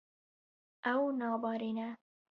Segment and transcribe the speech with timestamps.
[0.91, 1.89] Ew nabarîne.